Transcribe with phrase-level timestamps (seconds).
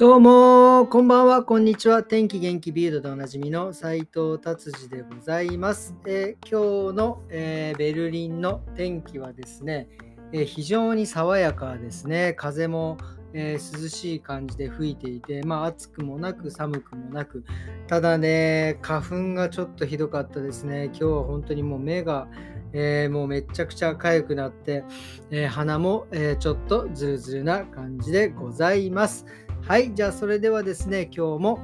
[0.00, 2.02] どうも、こんばんは、こんにちは。
[2.02, 5.94] 天気元気ビールでおなじみの斉藤達治でございます。
[6.06, 9.90] えー、今日の、えー、ベルリンの天気はですね、
[10.32, 12.32] えー、非常に爽やかですね。
[12.32, 12.96] 風も、
[13.34, 17.44] え涼しい感じで吹いていて、まあ、暑くもなく寒くもなく、
[17.86, 20.86] ただね、花粉がちょっとひどかったですね。
[20.86, 22.26] 今日は本当にもう目が、
[22.72, 24.82] えー、もうめちゃくちゃ痒くなって、
[25.30, 29.26] えー、鼻も、えー、ちょっとズルズルな感じでございます。
[29.66, 31.60] はい、じゃあそれではですね、今日も、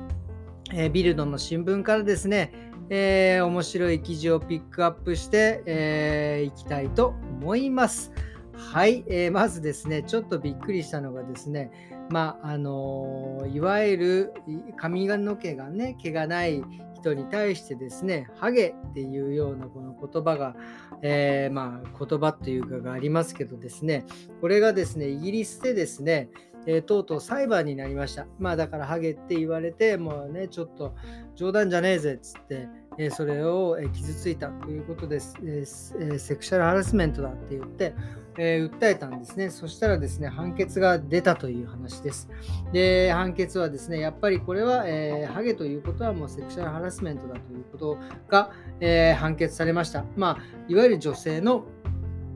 [0.72, 2.52] えビルドの新聞からですね、
[2.88, 8.12] え面白い記事をピックアップしてい、きたいと思います。
[8.52, 11.70] はい、えまずですね、ちょっとびっくりしたのがですね、
[12.08, 14.34] まああのいわゆる
[14.76, 16.62] 髪の毛がね毛がない
[16.94, 20.54] 人に対してですねハゲっていうようなこの言葉が、
[21.02, 24.04] えー、まあ言葉というかがありますけどですね
[24.40, 26.28] これがですねイギリスでですね
[26.66, 28.26] えー、とうとう裁判になりました。
[28.38, 30.94] まあだからハゲって言われて、もうね、ちょっと
[31.34, 37.94] 冗談じゃねえぜっつって、えー、それを、え傷ついたということです、えー、セクシャルハラスメントだって言って、
[38.38, 39.50] えー、訴えたんですね。
[39.50, 42.28] そしたらですね、判決が出たという話です。
[42.72, 50.04] で、判決はですね、やっぱりこれは、えー、ハゲということはもうセクシャルハラスメントだということが、え、判決されました。
[50.16, 51.64] まあ、いわゆる女性の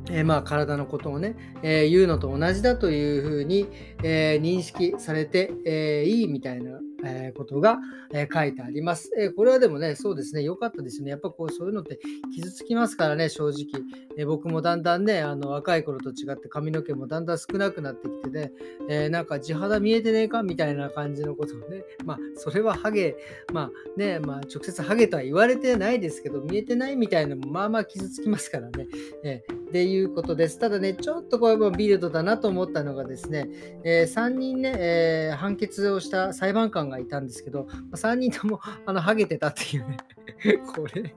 [0.08, 3.66] えー、まあ体のことをね、えー、言うのと同じだというふうに、
[4.02, 7.78] えー、認識されて、えいいみたいなえことが、
[8.12, 11.10] え書いてあります、えこれはでもね、そうですね、良かったですね。
[11.10, 11.98] やっぱこうそういうのって
[12.34, 13.82] 傷つきますからね、正直。
[14.16, 18.52] え僕もだんだんね、あの若い頃と違って髪の毛もだんだん少なくなってきてね、
[18.88, 20.42] えなんか地肌見えてねえか？
[20.42, 23.16] みたいな感じのことをね、まあ、それはハゲ、
[23.52, 28.86] まあね、まあ、直接ハゲとは言われてないですけど、見えてないみたいなのもまあまあ傷つきますからね。
[29.24, 30.58] えっていうことです。
[30.58, 33.48] ただね、ちょっとこれもビルドだなと思ったのがですね、
[33.84, 39.96] え3人ね、え判決をした裁判官がいたんですけど、3人とも あのハゲてたっていうね
[40.74, 41.14] これ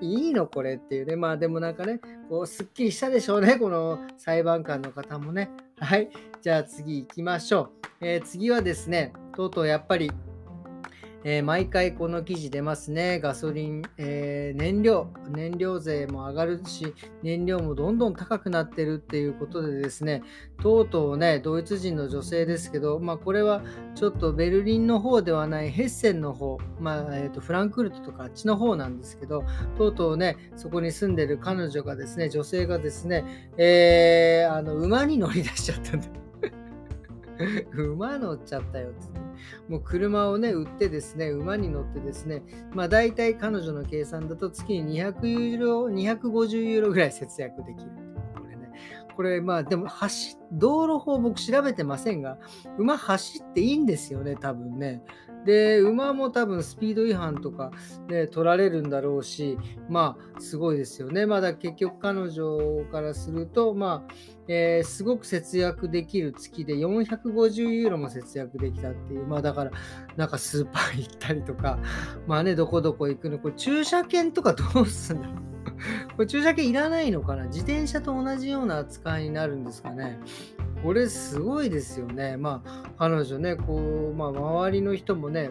[0.00, 1.16] いいのこれっていうね。
[1.16, 5.50] まあでもなんかね、こうすっきりしたでしょうね、この裁判官の方もね。
[5.78, 6.10] はい。
[6.42, 7.70] じゃあ次行きましょう。
[8.02, 10.10] えー、次はですね、とうとうやっぱり
[11.22, 13.20] えー、毎回この記事出ますね。
[13.20, 20.22] ガソリン、えー、燃料、燃料税も上がるし、燃料もどんどん高くなってるっていうことでですね、
[20.62, 23.62] とうとうね、ドイツ人の女性ですけど、まあ、これは
[23.94, 29.44] ちょっとベルリンの方ではないヘッセンの方、まあえーと、フランクフルトとかあっちの方なんですけど、
[29.76, 36.06] とうとうね、そこに住んでる彼女がですね、女性がですね、えー、あの馬に乗り出しちゃったんだ。
[37.76, 39.29] 馬乗っちゃったよって。
[39.68, 42.42] もう車をね、売ってですね、馬に乗ってですね、
[42.72, 48.09] まあ大体彼女の計算だと月に200ユーロ、250ユーロぐらい節約できる。
[49.20, 49.42] これ。
[49.42, 52.38] まあでも走、道路法僕調べてませんが、
[52.78, 55.02] 馬走っていいんですよね、多分ね。
[55.44, 57.70] で、馬も多分スピード違反とか、
[58.08, 59.58] ね、取られるんだろうし、
[59.90, 61.26] まあ、すごいですよね。
[61.26, 64.14] まだ結局彼女からすると、まあ、
[64.48, 69.70] えー、すごく節約できる月で450ユーロも節約できたっていう、まあだから、
[70.16, 71.78] なんかスーパー行ったりとか、
[72.26, 75.49] まあね、どこどこ行くの、これ駐車券とかどうすんだろう
[76.20, 77.46] これ駐車券いらないのかな？
[77.46, 80.20] 自転車と同じような扱いになるんですかね？
[80.82, 82.36] これすごいですよね。
[82.36, 85.48] まあ、彼女ね、こう、まあ、周りの人もね、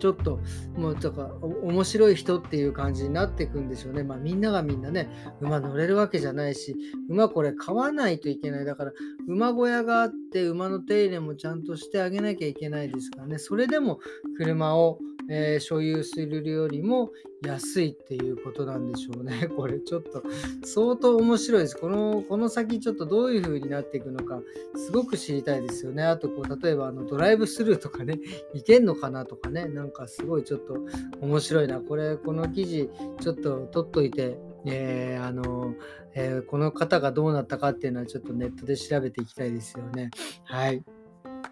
[0.00, 0.40] ちょっと
[0.76, 1.30] もうとか
[1.62, 4.02] 面白い人っていう感じになっていくんでしょうね。
[4.02, 5.08] まあみんながみんなね、
[5.40, 6.74] 馬乗れるわけじゃないし、
[7.08, 8.64] 馬これ飼わないといけない。
[8.64, 8.92] だから
[9.28, 13.38] 馬小屋があって馬の手入れもちゃんとしてあげなきゃいけないですからね。
[13.38, 14.00] それでも
[14.36, 14.98] 車を
[15.32, 17.12] えー、所有するよりも
[17.42, 19.46] 安いっていうことなんでしょうね。
[19.56, 20.24] これちょっと
[20.64, 21.76] 相当面白いです。
[21.76, 24.42] このこの先ちょっとどういう風になっていくのか
[24.74, 26.02] すごく知りたいですよね。
[26.02, 28.18] あとこう例えばあのドライブスルーとかね、
[28.54, 30.76] いけんのかなとかね、なんかすごいちょっと
[31.20, 31.80] 面白いな。
[31.80, 32.90] これこの記事
[33.20, 35.74] ちょっと取っといてえー、あの、
[36.14, 40.10] えー、この方がどうなったかっていうのはちょっとネットで調べていきたいですよね。
[40.44, 40.76] はい。
[40.76, 40.82] っ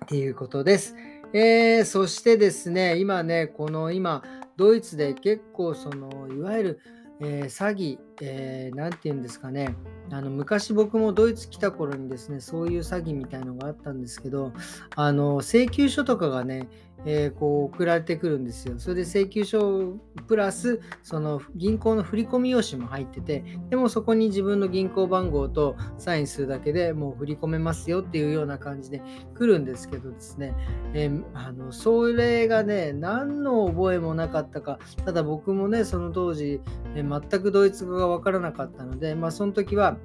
[0.06, 0.94] ていうことです。
[1.32, 4.22] えー、そしてですね、今ね、この今、
[4.56, 6.80] ドイツで結構その、いわゆる、
[7.20, 9.74] え、詐欺、えー、て言うんですかね、
[10.10, 14.52] あの昔僕もドイツ来た頃にですね、そういう詐欺みたいのがあったんですけど、
[14.94, 16.68] あの請求書とかがね、
[17.06, 18.74] えー、こう送られてくるんですよ。
[18.78, 19.96] それで請求書
[20.26, 29.02] プラスその銀行の振込用紙も入ってて、でもそこに自分の銀行番号とサインするだけでもう振り込めますよっていうような感じで
[29.34, 30.54] 来るんですけどですね、
[30.94, 36.60] えー、あのそれがね、何の覚えもなかったか、ただ僕もね、その当時、
[36.94, 39.96] えー、全くドイツ語がわからなかったので、まあその時は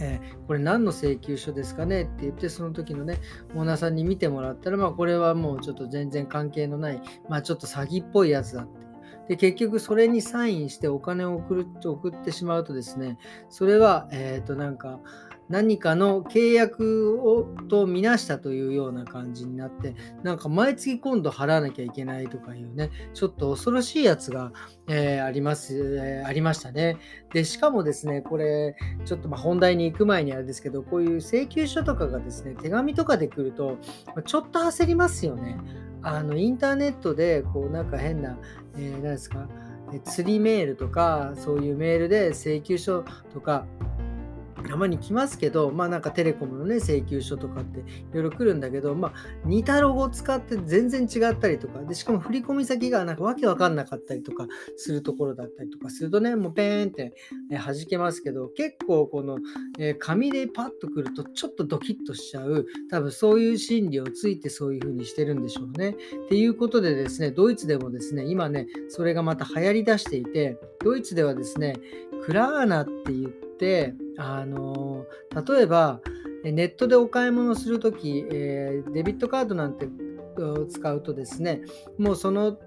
[0.00, 2.02] えー、これ何の請求書ですかね？
[2.02, 3.20] って言ってその時のね
[3.54, 8.82] オーナーさんに見てもらったらまあこれはもうちょっと全然関係のないまあちょっと詐欺っぽいやつだって
[9.28, 13.18] で結局それにサインしてお金を送る送ってしまうとですね
[13.50, 14.98] それはえっ、ー、となんか
[15.48, 24.52] 何かの契約をとみなしたというような感じになってなんか毎月今度払わなきゃいけないとかいうねちょっと恐ろしいやつが、
[24.88, 26.96] えー、あります、えー、ありましたね。
[27.32, 33.78] でしかもですねこれちょっとま本題に行く前にあれですけどこういう請求書とかがですね手紙とかで来ると
[34.24, 35.58] ちょっと焦りますよね。
[36.02, 38.36] あのインターネットでこうなんか変な、
[38.76, 39.48] えー、何ですか
[40.00, 43.66] 釣りメールとかそういうメールで請求書とか
[44.62, 47.82] たまに来ますけど、まあなんかテレコムのね、請求書とかってい
[48.12, 49.14] ろいろ来るんだけど、まあ
[49.44, 57.14] 似たロゴを使って全然違ったりとか、で、しかも振込先がなんかわけわかんなかったりとかするところだったりとかするとね、もうペーンって
[57.50, 59.38] 弾けますけど、結構この、
[59.78, 65.96] え紙でパッとくるとちょっとドキッとしちゃう、多分そういう心理をついてそういう風にしてるんでしょうね。
[66.26, 71.76] っていうことでですね、ドイツでもですね、今ね、それがまた流行りだしていて、ドイツではですね、
[72.24, 73.51] クラーナって言って、
[74.18, 75.06] あの
[75.46, 76.00] 例えば
[76.44, 79.86] ネットでお買い物するとき、えー、デビットカードなんて
[80.70, 81.60] 使うとですね
[81.98, 82.58] もうその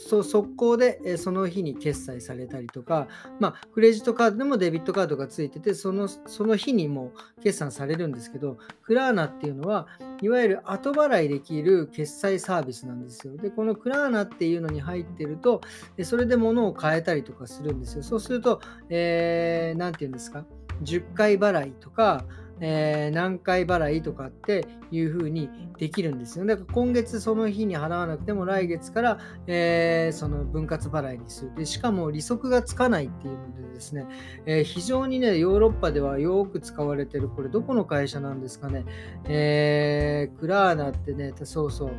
[0.00, 3.06] そ速攻でその日に決済されたりとか、
[3.38, 7.12] まあ、クレジットカードでもデビットカードがついててそのその日にも
[7.42, 9.86] 決算されるんですけどクラーナっていうのは
[10.22, 13.36] いわゆる後払いできる決済サービスなんですよ。
[13.36, 15.60] でこのクラーナっていうのに入ってると
[16.02, 18.02] それで物を買えたりとかするんですよ。
[18.02, 20.44] そうすると何、えー、て言うんですか
[20.82, 22.24] ？10回払いとか
[22.60, 25.48] えー、何回払いとかっていう風に
[25.78, 26.44] できるんですよ。
[26.44, 31.66] だから今月その日に払わなくても来月から、えー、その分割払いにするで。
[31.66, 34.06] しかも利息がつかないっていうのでですね、
[34.46, 38.84] えー、非常にね、ヨーロッパではよく使われてる、これどこの会社なんですかね、
[39.24, 41.90] えクラーナってね、そうそう、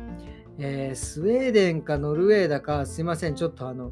[0.58, 3.90] えスウェーデンかノルウェーだか、すいません、ちょっとあの、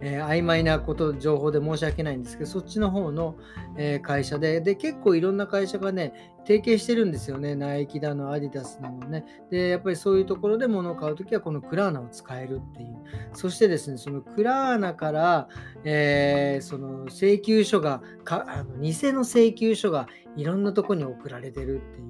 [0.00, 3.36] えー、曖昧なこと情報で申し訳ないんですけどそっちの方の、
[3.76, 7.54] えー、会社でで結構いろんな会社がね提携してるんですよね。
[7.54, 9.24] ナイキだのアディダスなのね。
[9.50, 12.96] でやっぱりそういうところで物を買うときはこのクラーナを使えるっていう。
[13.34, 15.48] そしてですねそのクラーナから、
[15.84, 22.08] えー、その請求書がかあの偽の請求書がいろんなとこに送られてるっていう。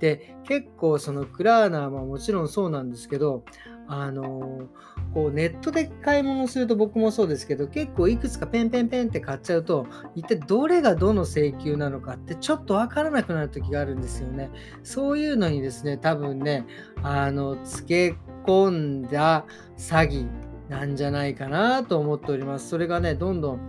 [0.00, 3.44] で結構そのクラーナはもちろんそうなんですけど
[3.88, 4.68] あの
[5.14, 14.50] こうネットで買い物すると僕もそうですけど結構いくつかペンペンペンって買っちゃうと一体どれがどの請求なのかってちょっとわからなくなる時があるんですよね。
[14.82, 16.66] そういうのにですね多分ね
[17.02, 18.14] あのつけ
[18.44, 19.46] 込んだ
[19.78, 20.28] 詐欺
[20.68, 22.68] なんじゃないかなと思っております。
[22.68, 23.60] それがねどんどん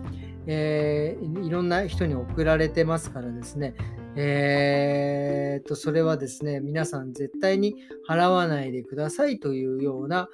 [0.46, 3.74] えー、いろんな人に送られてますからですね、
[4.16, 7.76] えー、と、それはですね、皆さん絶対に
[8.08, 10.28] 払わないでくださいというような、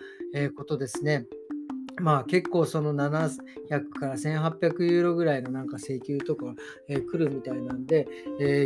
[0.57, 1.27] ことですね。
[1.99, 3.39] まあ結構その700
[3.99, 6.55] から1800ユーロぐらいのなんか請求とか、
[6.89, 8.07] 来るみたいなんで、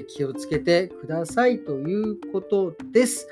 [0.09, 3.29] 気をつけてくださいということです。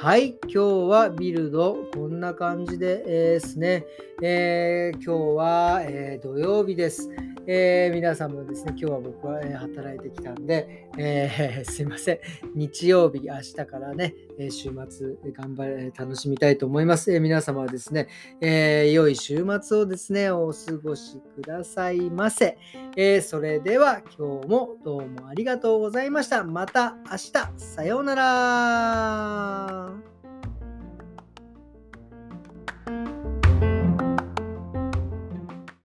[0.00, 0.58] はい、今日
[0.90, 3.86] はビルドこんな感じでですね、
[4.22, 7.08] えー、今日は、え土曜日です。
[7.46, 12.18] えー、皆さんもですね、今日は僕は、え働いてきたんで、えー、 すいません。
[12.54, 17.12] 日曜日、明日からね、え週末、頑張れ、楽しみたいと思います。
[17.12, 18.08] え皆様はですね、
[18.40, 22.58] え良い週末をですね、お過ごしくださいませ。
[22.96, 26.44] えそれでは、今日もどうもありがとうございました。
[26.44, 29.83] また明日、さようなら。
[29.84, 30.13] tchau.